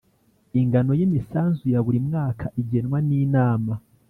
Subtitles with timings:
[0.59, 3.73] Ingano y imisanzu ya buri mwaka igenwa n Inama